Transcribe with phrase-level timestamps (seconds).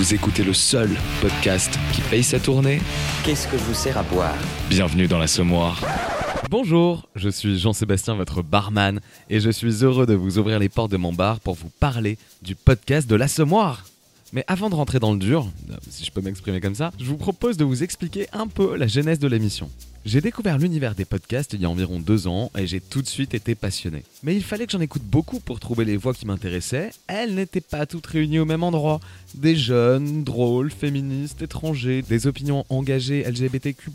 [0.00, 0.88] Vous écoutez le seul
[1.20, 2.80] podcast qui paye sa tournée
[3.22, 4.34] Qu'est-ce que je vous sers à boire
[4.70, 5.78] Bienvenue dans l'Assommoir.
[6.48, 10.90] Bonjour, je suis Jean-Sébastien, votre barman, et je suis heureux de vous ouvrir les portes
[10.90, 13.84] de mon bar pour vous parler du podcast de l'Assommoir.
[14.32, 15.46] Mais avant de rentrer dans le dur,
[15.90, 18.86] si je peux m'exprimer comme ça, je vous propose de vous expliquer un peu la
[18.86, 19.68] genèse de l'émission.
[20.06, 23.06] J'ai découvert l'univers des podcasts il y a environ deux ans et j'ai tout de
[23.06, 24.02] suite été passionné.
[24.22, 26.90] Mais il fallait que j'en écoute beaucoup pour trouver les voix qui m'intéressaient.
[27.06, 29.00] Elles n'étaient pas toutes réunies au même endroit.
[29.34, 33.90] Des jeunes, drôles, féministes, étrangers, des opinions engagées LGBTQ+,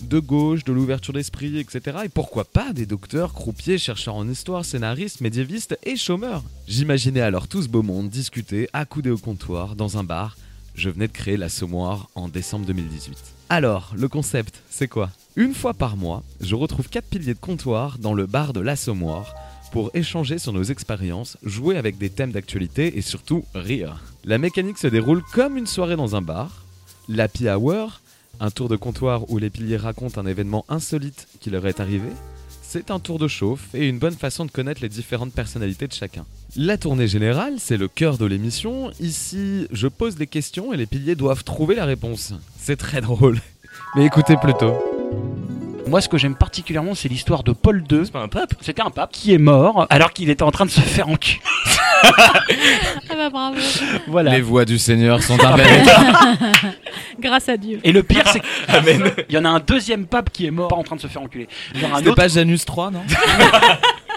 [0.00, 1.98] de gauche, de l'ouverture d'esprit, etc.
[2.04, 6.42] Et pourquoi pas des docteurs, croupiers, chercheurs en histoire, scénaristes, médiévistes et chômeurs.
[6.66, 10.36] J'imaginais alors tout ce beau monde discuter, accoudé au comptoir, dans un bar.
[10.74, 13.16] Je venais de créer l'Assommoir en décembre 2018.
[13.50, 15.10] Alors, le concept, c'est quoi?
[15.36, 19.34] Une fois par mois, je retrouve quatre piliers de comptoir dans le bar de l'Assommoir
[19.72, 24.00] pour échanger sur nos expériences, jouer avec des thèmes d'actualité et surtout rire.
[24.24, 26.62] La mécanique se déroule comme une soirée dans un bar.
[27.08, 28.00] L'happy hour,
[28.38, 32.08] un tour de comptoir où les piliers racontent un événement insolite qui leur est arrivé.
[32.62, 35.92] C'est un tour de chauffe et une bonne façon de connaître les différentes personnalités de
[35.92, 36.24] chacun.
[36.54, 38.92] La tournée générale, c'est le cœur de l'émission.
[39.00, 42.34] Ici, je pose des questions et les piliers doivent trouver la réponse.
[42.56, 43.40] C'est très drôle.
[43.96, 44.93] Mais écoutez plutôt.
[45.86, 48.00] Moi, ce que j'aime particulièrement, c'est l'histoire de Paul II.
[48.04, 48.54] C'est pas un pape?
[48.62, 51.40] C'était un pape qui est mort alors qu'il était en train de se faire enculer.
[52.06, 53.56] Ah bah bravo,
[54.08, 54.32] Voilà.
[54.32, 55.66] Les voix du Seigneur sont un bel
[57.18, 57.80] grâce à Dieu.
[57.82, 60.76] Et le pire, c'est qu'il y en a un deuxième pape qui est mort pas
[60.76, 61.48] en train de se faire enculer.
[61.74, 63.00] Genre un C'était autre- pas Janus 3, non?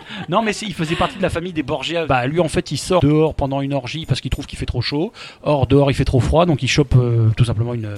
[0.30, 2.06] Non, mais il faisait partie de la famille des Borgia.
[2.06, 4.66] Bah, lui, en fait, il sort dehors pendant une orgie parce qu'il trouve qu'il fait
[4.66, 5.12] trop chaud.
[5.44, 7.96] Or, dehors, il fait trop froid, donc il chope euh, tout simplement une,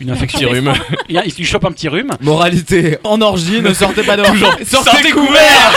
[0.00, 0.38] une infection.
[0.38, 0.72] Petit rhume.
[1.08, 2.10] Il, il lui chope un petit rhume.
[2.20, 4.34] Moralité, en orgie, ne sortez pas dehors.
[4.64, 5.72] Sortez couvert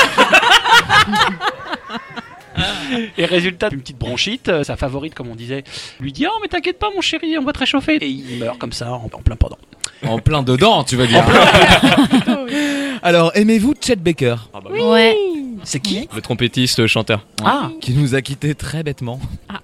[3.18, 5.64] Et résultat, une petite bronchite, euh, sa favorite, comme on disait,
[6.00, 7.96] lui dit Oh, mais t'inquiète pas, mon chéri, on va te réchauffer.
[7.96, 9.58] Et il meurt comme ça, en, en plein pendant.
[10.06, 11.24] En plein dedans, tu veux dire.
[13.03, 14.35] Alors, aimez-vous Chet Baker?
[14.72, 15.16] Ouais.
[15.63, 16.07] C'est qui?
[16.16, 17.25] Le trompettiste chanteur.
[17.44, 19.19] Ah Qui nous a quittés très bêtement.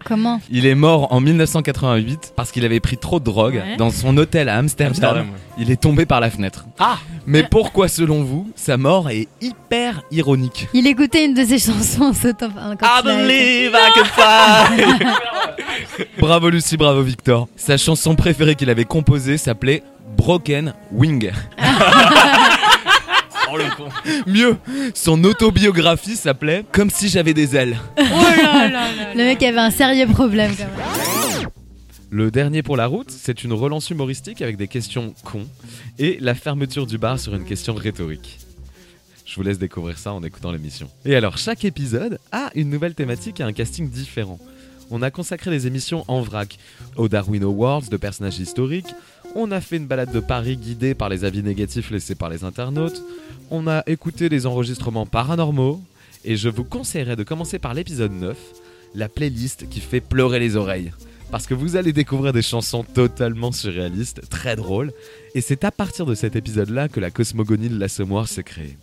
[0.05, 0.39] Comment?
[0.49, 3.77] Il est mort en 1988 parce qu'il avait pris trop de drogue Ouais.
[3.77, 4.91] dans son hôtel à Amsterdam.
[4.93, 5.35] Amsterdam, ouais.
[5.59, 6.65] Il est tombé par la fenêtre.
[6.79, 10.67] Ah Mais pourquoi, selon vous, sa mort est hyper ironique?
[10.73, 12.49] Il écoutait une de ses chansons en sautant.
[12.81, 17.47] I believe I can fly Bravo Lucie, bravo Victor.
[17.55, 19.83] Sa chanson préférée qu'il avait composée s'appelait
[20.15, 21.31] Broken Wing.
[23.79, 23.89] Oh con
[24.27, 24.57] Mieux,
[24.93, 27.77] son autobiographie s'appelait Comme si j'avais des ailes.
[27.97, 31.49] Le mec avait un sérieux problème quand même.
[32.09, 35.47] Le dernier pour la route, c'est une relance humoristique avec des questions cons
[35.99, 38.39] et la fermeture du bar sur une question rhétorique.
[39.25, 40.89] Je vous laisse découvrir ça en écoutant l'émission.
[41.03, 44.39] Et alors, chaque épisode a une nouvelle thématique et un casting différent.
[44.89, 46.57] On a consacré les émissions en vrac
[46.95, 48.95] aux Darwin Awards de personnages historiques,
[49.35, 52.43] on a fait une balade de Paris guidée par les avis négatifs laissés par les
[52.43, 53.01] internautes,
[53.51, 55.81] on a écouté des enregistrements paranormaux,
[56.25, 58.37] et je vous conseillerais de commencer par l'épisode 9,
[58.95, 60.91] la playlist qui fait pleurer les oreilles.
[61.31, 64.91] Parce que vous allez découvrir des chansons totalement surréalistes, très drôles,
[65.35, 68.77] et c'est à partir de cet épisode-là que la cosmogonie de l'Assommoir s'est créée.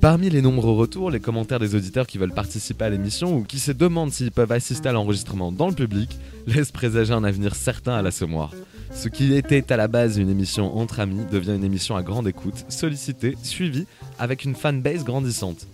[0.00, 3.60] Parmi les nombreux retours, les commentaires des auditeurs qui veulent participer à l'émission ou qui
[3.60, 7.94] se demandent s'ils peuvent assister à l'enregistrement dans le public laissent présager un avenir certain
[7.94, 8.52] à l'Assommoir.
[8.94, 12.28] Ce qui était à la base une émission entre amis devient une émission à grande
[12.28, 13.86] écoute, sollicitée, suivie,
[14.18, 15.66] avec une fanbase grandissante.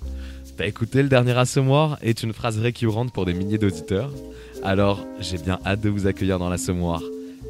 [0.56, 4.10] T'as écouté le dernier Assommoir est une phrase récurrente pour des milliers d'auditeurs.
[4.62, 7.02] Alors, j'ai bien hâte de vous accueillir dans l'Assommoir.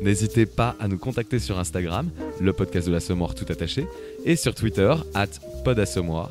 [0.03, 3.87] N'hésitez pas à nous contacter sur Instagram, le podcast de l'Assommoir tout attaché,
[4.25, 5.29] et sur Twitter, at
[5.65, 6.31] podassommoir.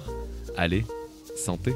[0.55, 0.85] Allez,
[1.35, 1.73] santé